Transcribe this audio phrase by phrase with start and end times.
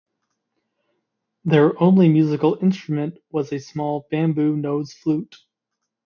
[1.45, 5.35] Their only musical instrument was a small bamboo nose flute.